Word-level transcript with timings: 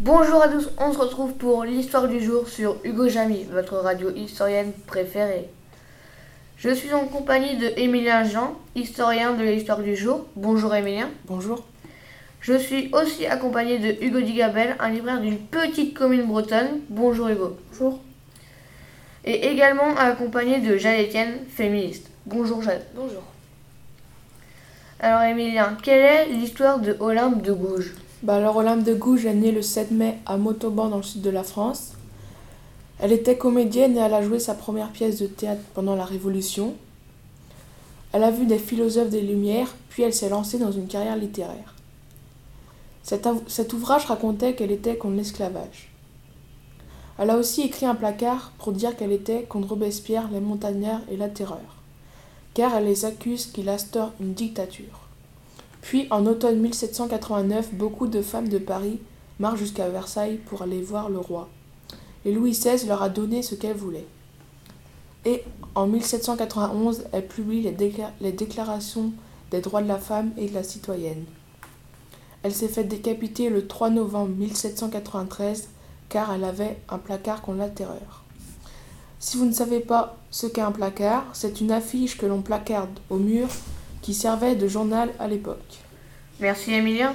Bonjour 0.00 0.42
à 0.42 0.48
tous, 0.48 0.70
on 0.78 0.94
se 0.94 0.98
retrouve 0.98 1.34
pour 1.34 1.62
l'histoire 1.64 2.08
du 2.08 2.24
jour 2.24 2.48
sur 2.48 2.78
Hugo 2.84 3.06
Jamy, 3.06 3.44
votre 3.52 3.76
radio 3.76 4.08
historienne 4.08 4.72
préférée. 4.86 5.50
Je 6.56 6.70
suis 6.70 6.94
en 6.94 7.04
compagnie 7.04 7.58
de 7.58 7.70
Émilien 7.76 8.24
Jean, 8.24 8.56
historien 8.74 9.34
de 9.34 9.44
l'histoire 9.44 9.80
du 9.80 9.94
jour. 9.94 10.24
Bonjour 10.36 10.74
Émilien. 10.74 11.10
Bonjour. 11.26 11.66
Je 12.40 12.54
suis 12.54 12.88
aussi 12.94 13.26
accompagné 13.26 13.78
de 13.78 14.02
Hugo 14.02 14.22
Digabel, 14.22 14.74
un 14.80 14.88
libraire 14.88 15.20
d'une 15.20 15.36
petite 15.36 15.92
commune 15.92 16.24
bretonne. 16.24 16.80
Bonjour 16.88 17.28
Hugo. 17.28 17.58
Bonjour. 17.68 18.00
Et 19.26 19.48
également 19.48 19.94
accompagné 19.98 20.60
de 20.60 20.78
Jeanne 20.78 21.02
Etienne, 21.02 21.40
féministe. 21.54 22.08
Bonjour 22.24 22.62
Jeanne. 22.62 22.80
Bonjour. 22.94 23.22
Alors 24.98 25.20
Émilien, 25.24 25.76
quelle 25.82 26.00
est 26.00 26.26
l'histoire 26.30 26.78
de 26.78 26.96
Olympe 27.00 27.42
de 27.42 27.52
Gouges? 27.52 27.92
Bah 28.22 28.34
alors 28.34 28.56
Olympe 28.56 28.84
de 28.84 28.94
Gouges 28.94 29.24
est 29.24 29.34
née 29.34 29.50
le 29.50 29.62
7 29.62 29.92
mai 29.92 30.18
à 30.26 30.36
Montauban 30.36 30.88
dans 30.88 30.98
le 30.98 31.02
sud 31.02 31.22
de 31.22 31.30
la 31.30 31.42
France. 31.42 31.92
Elle 32.98 33.12
était 33.12 33.38
comédienne 33.38 33.96
et 33.96 34.00
elle 34.00 34.12
a 34.12 34.22
joué 34.22 34.38
sa 34.38 34.54
première 34.54 34.90
pièce 34.90 35.18
de 35.18 35.26
théâtre 35.26 35.62
pendant 35.72 35.96
la 35.96 36.04
Révolution. 36.04 36.74
Elle 38.12 38.24
a 38.24 38.30
vu 38.30 38.44
des 38.44 38.58
philosophes 38.58 39.08
des 39.08 39.22
Lumières, 39.22 39.74
puis 39.88 40.02
elle 40.02 40.12
s'est 40.12 40.28
lancée 40.28 40.58
dans 40.58 40.72
une 40.72 40.86
carrière 40.86 41.16
littéraire. 41.16 41.74
Cet, 43.02 43.72
ouvrage 43.72 44.04
racontait 44.04 44.54
qu'elle 44.54 44.70
était 44.70 44.96
contre 44.96 45.16
l'esclavage. 45.16 45.90
Elle 47.18 47.30
a 47.30 47.38
aussi 47.38 47.62
écrit 47.62 47.86
un 47.86 47.94
placard 47.94 48.52
pour 48.58 48.72
dire 48.72 48.96
qu'elle 48.96 49.12
était 49.12 49.44
contre 49.44 49.70
Robespierre, 49.70 50.28
les 50.30 50.40
montagnards 50.40 51.02
et 51.10 51.16
la 51.16 51.28
terreur, 51.28 51.76
car 52.52 52.74
elle 52.74 52.84
les 52.84 53.06
accuse 53.06 53.46
qu'il 53.46 53.68
instaure 53.70 54.12
une 54.20 54.34
dictature. 54.34 55.09
Puis, 55.82 56.06
en 56.10 56.26
automne 56.26 56.60
1789, 56.60 57.74
beaucoup 57.74 58.06
de 58.06 58.22
femmes 58.22 58.48
de 58.48 58.58
Paris 58.58 59.00
marchent 59.38 59.58
jusqu'à 59.58 59.88
Versailles 59.88 60.38
pour 60.46 60.62
aller 60.62 60.82
voir 60.82 61.08
le 61.08 61.18
roi. 61.18 61.48
Et 62.24 62.32
Louis 62.32 62.52
XVI 62.52 62.86
leur 62.86 63.02
a 63.02 63.08
donné 63.08 63.42
ce 63.42 63.54
qu'elles 63.54 63.76
voulaient. 63.76 64.06
Et 65.24 65.42
en 65.74 65.86
1791, 65.86 67.04
elle 67.12 67.26
publie 67.26 67.62
les, 67.62 68.32
déclarations 68.32 69.12
des 69.50 69.60
droits 69.60 69.82
de 69.82 69.88
la 69.88 69.98
femme 69.98 70.32
et 70.36 70.48
de 70.48 70.54
la 70.54 70.62
citoyenne. 70.62 71.24
Elle 72.42 72.54
s'est 72.54 72.68
faite 72.68 72.88
décapiter 72.88 73.50
le 73.50 73.66
3 73.66 73.90
novembre 73.90 74.34
1793 74.36 75.68
car 76.08 76.32
elle 76.32 76.44
avait 76.44 76.78
un 76.88 76.98
placard 76.98 77.42
contre 77.42 77.58
la 77.58 77.68
terreur. 77.68 78.24
Si 79.18 79.36
vous 79.36 79.44
ne 79.44 79.52
savez 79.52 79.80
pas 79.80 80.16
ce 80.30 80.46
qu'est 80.46 80.62
un 80.62 80.72
placard, 80.72 81.26
c'est 81.34 81.60
une 81.60 81.72
affiche 81.72 82.16
que 82.16 82.24
l'on 82.24 82.40
placarde 82.40 82.98
au 83.10 83.16
mur 83.16 83.48
qui 84.02 84.14
servait 84.14 84.54
de 84.54 84.66
journal 84.68 85.10
à 85.18 85.28
l'époque. 85.28 85.78
Merci 86.40 86.72
Emilien. 86.72 87.14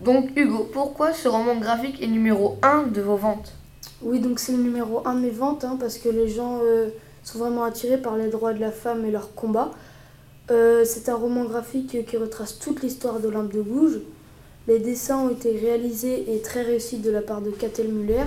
Donc 0.00 0.30
Hugo, 0.36 0.68
pourquoi 0.72 1.12
ce 1.12 1.28
roman 1.28 1.56
graphique 1.56 2.00
est 2.02 2.06
numéro 2.06 2.58
1 2.62 2.84
de 2.84 3.00
vos 3.00 3.16
ventes? 3.16 3.52
Oui, 4.02 4.20
donc 4.20 4.38
c'est 4.38 4.52
le 4.52 4.58
numéro 4.58 5.02
1 5.06 5.14
de 5.14 5.20
mes 5.20 5.30
ventes, 5.30 5.64
hein, 5.64 5.76
parce 5.78 5.98
que 5.98 6.08
les 6.08 6.28
gens 6.28 6.60
euh, 6.62 6.88
sont 7.24 7.38
vraiment 7.38 7.64
attirés 7.64 7.98
par 7.98 8.16
les 8.16 8.28
droits 8.28 8.52
de 8.52 8.60
la 8.60 8.70
femme 8.70 9.04
et 9.04 9.10
leur 9.10 9.34
combat. 9.34 9.72
Euh, 10.50 10.84
c'est 10.84 11.08
un 11.08 11.16
roman 11.16 11.44
graphique 11.44 12.06
qui 12.06 12.16
retrace 12.16 12.58
toute 12.58 12.82
l'histoire 12.82 13.18
d'Olympe 13.18 13.52
de 13.52 13.60
Gouges. 13.60 14.00
Les 14.68 14.78
dessins 14.78 15.18
ont 15.18 15.30
été 15.30 15.50
réalisés 15.58 16.32
et 16.32 16.40
très 16.40 16.62
réussis 16.62 16.98
de 16.98 17.10
la 17.10 17.22
part 17.22 17.40
de 17.40 17.50
Catel 17.50 17.88
Muller. 17.88 18.24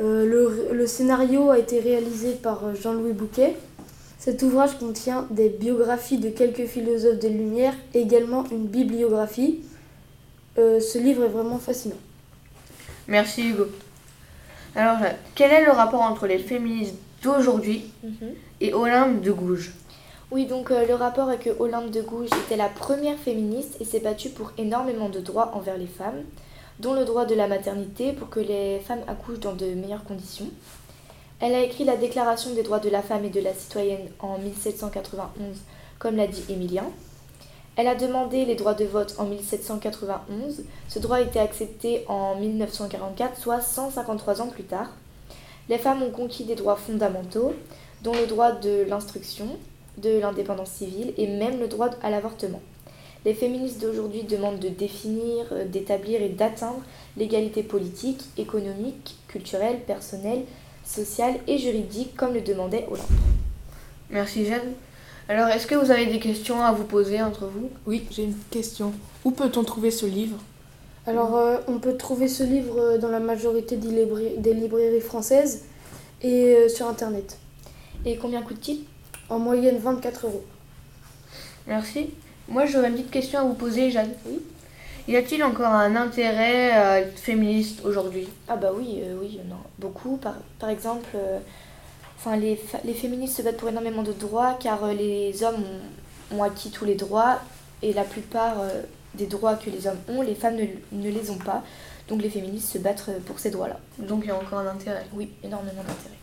Euh, 0.00 0.26
le, 0.26 0.74
le, 0.74 0.86
scénario 0.86 1.50
a 1.50 1.58
été 1.58 1.78
réalisé 1.78 2.32
par 2.32 2.74
Jean-Louis 2.74 3.12
Bouquet. 3.12 3.56
Cet 4.24 4.40
ouvrage 4.44 4.78
contient 4.78 5.26
des 5.30 5.48
biographies 5.48 6.18
de 6.18 6.28
quelques 6.28 6.66
philosophes 6.66 7.18
des 7.18 7.28
Lumières, 7.28 7.74
également 7.92 8.44
une 8.52 8.66
bibliographie. 8.68 9.58
Euh, 10.58 10.78
ce 10.78 10.96
livre 10.98 11.24
est 11.24 11.28
vraiment 11.28 11.58
fascinant. 11.58 11.96
Merci 13.08 13.48
Hugo. 13.48 13.66
Alors, 14.76 14.98
quel 15.34 15.50
est 15.50 15.64
le 15.64 15.72
rapport 15.72 16.02
entre 16.02 16.28
les 16.28 16.38
féministes 16.38 16.94
d'aujourd'hui 17.24 17.90
mhm. 18.04 18.34
et 18.60 18.72
Olympe 18.72 19.22
de 19.22 19.32
Gouges? 19.32 19.72
Oui, 20.30 20.46
donc 20.46 20.70
euh, 20.70 20.86
le 20.86 20.94
rapport 20.94 21.28
est 21.32 21.38
que 21.38 21.50
Olympe 21.58 21.90
de 21.90 22.00
Gouges 22.00 22.30
était 22.46 22.56
la 22.56 22.68
première 22.68 23.18
féministe 23.18 23.76
et 23.80 23.84
s'est 23.84 23.98
battue 23.98 24.30
pour 24.30 24.52
énormément 24.56 25.08
de 25.08 25.18
droits 25.18 25.50
envers 25.56 25.76
les 25.76 25.88
femmes, 25.88 26.22
dont 26.78 26.94
le 26.94 27.04
droit 27.04 27.24
de 27.24 27.34
la 27.34 27.48
maternité 27.48 28.12
pour 28.12 28.30
que 28.30 28.38
les 28.38 28.78
femmes 28.78 29.02
accouchent 29.08 29.40
dans 29.40 29.54
de 29.54 29.66
meilleures 29.74 30.04
conditions. 30.04 30.46
Elle 31.42 31.56
a 31.56 31.64
écrit 31.64 31.82
la 31.82 31.96
Déclaration 31.96 32.54
des 32.54 32.62
droits 32.62 32.78
de 32.78 32.88
la 32.88 33.02
femme 33.02 33.24
et 33.24 33.28
de 33.28 33.40
la 33.40 33.52
citoyenne 33.52 34.08
en 34.20 34.38
1791, 34.38 35.56
comme 35.98 36.14
l'a 36.14 36.28
dit 36.28 36.44
Émilien. 36.48 36.84
Elle 37.74 37.88
a 37.88 37.96
demandé 37.96 38.44
les 38.44 38.54
droits 38.54 38.74
de 38.74 38.84
vote 38.84 39.16
en 39.18 39.24
1791. 39.24 40.62
Ce 40.88 41.00
droit 41.00 41.16
a 41.16 41.20
été 41.20 41.40
accepté 41.40 42.04
en 42.06 42.36
1944, 42.36 43.36
soit 43.36 43.60
153 43.60 44.40
ans 44.40 44.46
plus 44.46 44.62
tard. 44.62 44.90
Les 45.68 45.78
femmes 45.78 46.04
ont 46.04 46.12
conquis 46.12 46.44
des 46.44 46.54
droits 46.54 46.76
fondamentaux, 46.76 47.54
dont 48.04 48.14
le 48.14 48.28
droit 48.28 48.52
de 48.52 48.84
l'instruction, 48.88 49.48
de 49.98 50.20
l'indépendance 50.20 50.70
civile 50.70 51.12
et 51.16 51.26
même 51.26 51.58
le 51.58 51.66
droit 51.66 51.90
à 52.04 52.10
l'avortement. 52.10 52.60
Les 53.24 53.34
féministes 53.34 53.82
d'aujourd'hui 53.82 54.22
demandent 54.22 54.60
de 54.60 54.68
définir, 54.68 55.52
d'établir 55.66 56.22
et 56.22 56.28
d'atteindre 56.28 56.82
l'égalité 57.16 57.64
politique, 57.64 58.22
économique, 58.36 59.16
culturelle, 59.26 59.80
personnelle, 59.80 60.44
sociale 60.84 61.34
et 61.46 61.58
juridique 61.58 62.16
comme 62.16 62.34
le 62.34 62.40
demandait 62.40 62.86
Olympe. 62.90 63.06
Merci 64.10 64.44
Jeanne. 64.44 64.72
Alors 65.28 65.48
est-ce 65.48 65.66
que 65.66 65.74
vous 65.74 65.90
avez 65.90 66.06
des 66.06 66.18
questions 66.18 66.62
à 66.62 66.72
vous 66.72 66.84
poser 66.84 67.22
entre 67.22 67.46
vous? 67.46 67.70
Oui, 67.86 68.06
j'ai 68.10 68.24
une 68.24 68.36
question. 68.50 68.92
Où 69.24 69.30
peut-on 69.30 69.64
trouver 69.64 69.90
ce 69.90 70.04
livre? 70.06 70.36
Alors 71.06 71.36
euh, 71.36 71.58
on 71.68 71.78
peut 71.78 71.96
trouver 71.96 72.28
ce 72.28 72.42
livre 72.42 72.78
euh, 72.78 72.98
dans 72.98 73.08
la 73.08 73.20
majorité 73.20 73.76
des, 73.76 74.54
librairies 74.54 75.00
françaises 75.00 75.64
et 76.22 76.54
euh, 76.54 76.68
sur 76.68 76.86
internet. 76.86 77.38
Et 78.04 78.16
combien 78.16 78.42
coûte-t-il? 78.42 78.80
En 79.28 79.38
moyenne 79.38 79.78
24 79.78 80.26
euros. 80.26 80.44
Merci. 81.66 82.10
Moi 82.48 82.66
j'aurais 82.66 82.88
une 82.88 82.94
petite 82.94 83.10
question 83.10 83.40
à 83.40 83.44
vous 83.44 83.54
poser 83.54 83.90
Jeanne. 83.90 84.12
Oui. 84.26 84.42
Y 85.08 85.16
a-t-il 85.16 85.42
encore 85.42 85.66
un 85.66 85.96
intérêt 85.96 86.70
à 86.70 87.00
être 87.00 87.18
féministe 87.18 87.84
aujourd'hui? 87.84 88.28
Ah 88.48 88.56
bah 88.56 88.70
oui, 88.76 89.00
euh, 89.02 89.16
oui, 89.20 89.40
non, 89.48 89.56
beaucoup. 89.78 90.16
Par, 90.16 90.34
par 90.60 90.70
exemple, 90.70 91.08
euh, 91.16 91.40
enfin, 92.16 92.36
les, 92.36 92.60
les, 92.84 92.94
féministes 92.94 93.38
se 93.38 93.42
battent 93.42 93.56
pour 93.56 93.68
énormément 93.68 94.04
de 94.04 94.12
droits 94.12 94.56
car 94.60 94.84
euh, 94.84 94.92
les 94.92 95.42
hommes 95.42 95.64
ont, 96.32 96.42
acquis 96.44 96.70
tous 96.70 96.84
les 96.84 96.94
droits 96.94 97.40
et 97.82 97.92
la 97.92 98.04
plupart 98.04 98.58
des 99.14 99.26
droits 99.26 99.56
que 99.56 99.70
les 99.70 99.88
hommes 99.88 99.98
ont, 100.08 100.22
les 100.22 100.36
femmes 100.36 100.54
ne, 100.54 100.66
ne, 100.92 101.10
les 101.10 101.30
ont 101.30 101.38
pas. 101.38 101.64
Donc 102.08 102.22
les 102.22 102.30
féministes 102.30 102.72
se 102.72 102.78
battent 102.78 103.10
pour 103.26 103.40
ces 103.40 103.50
droits-là. 103.50 103.80
Donc 103.98 104.20
il 104.22 104.28
y 104.28 104.30
a 104.30 104.36
encore 104.36 104.60
un 104.60 104.68
intérêt? 104.68 105.04
Oui, 105.14 105.30
énormément 105.42 105.82
d'intérêt. 105.82 106.16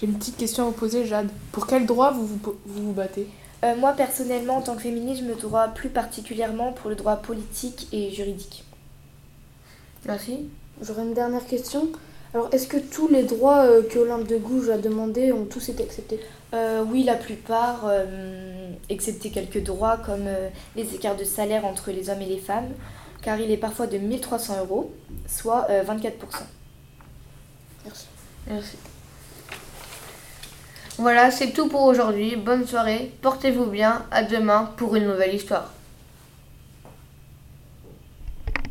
J'ai 0.00 0.06
une 0.06 0.14
petite 0.14 0.38
question 0.38 0.64
à 0.64 0.66
vous 0.66 0.72
poser, 0.72 1.04
Jade. 1.04 1.28
Pour 1.52 1.66
quel 1.66 1.84
droit 1.84 2.10
vous 2.10 2.26
vous, 2.26 2.40
vous, 2.64 2.86
vous 2.86 2.92
battez? 2.92 3.28
Euh, 3.64 3.76
moi, 3.76 3.92
personnellement, 3.92 4.56
en 4.56 4.62
tant 4.62 4.74
que 4.74 4.82
féministe, 4.82 5.22
je 5.22 5.26
me 5.26 5.34
droit 5.34 5.68
plus 5.68 5.88
particulièrement 5.88 6.72
pour 6.72 6.90
le 6.90 6.96
droit 6.96 7.16
politique 7.16 7.88
et 7.92 8.10
juridique. 8.10 8.64
Merci. 10.04 10.48
J'aurais 10.80 11.02
une 11.02 11.14
dernière 11.14 11.46
question. 11.46 11.88
Alors, 12.34 12.48
est-ce 12.52 12.66
que 12.66 12.78
tous 12.78 13.08
les 13.08 13.22
droits 13.22 13.64
euh, 13.64 13.82
que 13.82 14.00
Olympe 14.00 14.26
de 14.26 14.36
Gouges 14.36 14.70
a 14.70 14.78
demandé 14.78 15.32
ont 15.32 15.44
tous 15.44 15.68
été 15.68 15.84
acceptés? 15.84 16.18
Euh, 16.54 16.82
Oui, 16.84 17.04
la 17.04 17.14
plupart, 17.14 17.90
excepté 18.88 19.30
quelques 19.30 19.62
droits 19.62 19.96
comme 19.96 20.28
les 20.74 20.94
écarts 20.94 21.16
de 21.16 21.24
salaire 21.24 21.64
entre 21.64 21.92
les 21.92 22.10
hommes 22.10 22.20
et 22.20 22.26
les 22.26 22.38
femmes, 22.38 22.70
car 23.22 23.40
il 23.40 23.50
est 23.50 23.56
parfois 23.56 23.86
de 23.86 23.96
1300 23.96 24.58
euros, 24.58 24.92
soit 25.28 25.68
24%. 25.70 26.10
Merci. 27.84 28.06
Merci. 28.48 28.76
Voilà, 31.02 31.32
c'est 31.32 31.50
tout 31.50 31.66
pour 31.66 31.82
aujourd'hui. 31.82 32.36
Bonne 32.36 32.64
soirée, 32.64 33.10
portez-vous 33.22 33.66
bien, 33.66 34.04
à 34.12 34.22
demain 34.22 34.70
pour 34.76 34.94
une 34.94 35.08
nouvelle 35.08 35.34
histoire. 35.34 35.68